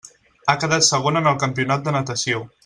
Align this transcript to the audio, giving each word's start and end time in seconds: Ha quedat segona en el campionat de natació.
Ha 0.47 0.55
quedat 0.63 0.87
segona 0.87 1.23
en 1.25 1.29
el 1.33 1.37
campionat 1.45 1.85
de 1.89 1.95
natació. 1.99 2.43